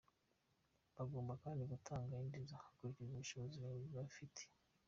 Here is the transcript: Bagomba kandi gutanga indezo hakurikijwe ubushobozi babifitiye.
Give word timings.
Bagomba 0.95 1.33
kandi 1.43 1.61
gutanga 1.71 2.13
indezo 2.25 2.53
hakurikijwe 2.63 3.11
ubushobozi 3.13 3.57
babifitiye. 3.95 4.51